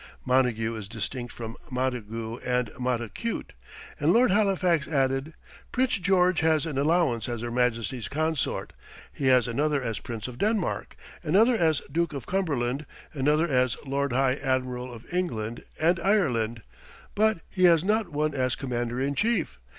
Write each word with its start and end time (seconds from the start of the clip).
Montague 0.25 0.73
is 0.73 0.89
distinct 0.89 1.31
from 1.31 1.55
Montagu 1.69 2.39
and 2.43 2.71
Montacute. 2.79 3.53
And 3.99 4.11
Lord 4.11 4.31
Halifax 4.31 4.87
added, 4.87 5.35
"Prince 5.71 5.99
George 5.99 6.39
has 6.39 6.65
an 6.65 6.79
allowance 6.79 7.29
as 7.29 7.41
Her 7.41 7.51
Majesty's 7.51 8.07
Consort; 8.07 8.73
he 9.13 9.27
has 9.27 9.47
another 9.47 9.79
as 9.83 9.99
Prince 9.99 10.27
of 10.27 10.39
Denmark; 10.39 10.95
another 11.21 11.55
as 11.55 11.81
Duke 11.91 12.13
of 12.13 12.25
Cumberland; 12.25 12.87
another 13.13 13.47
as 13.47 13.77
Lord 13.85 14.11
High 14.11 14.37
Admiral 14.37 14.91
of 14.91 15.05
England 15.13 15.63
and 15.79 15.99
Ireland; 15.99 16.63
but 17.13 17.41
he 17.47 17.65
has 17.65 17.83
not 17.83 18.09
one 18.09 18.33
as 18.33 18.55
Commander 18.55 18.99
in 18.99 19.13
Chief. 19.13 19.59